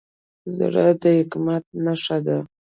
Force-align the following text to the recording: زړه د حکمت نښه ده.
زړه 0.57 0.85
د 1.01 1.03
حکمت 1.17 1.63
نښه 1.85 2.17
ده. 2.25 2.37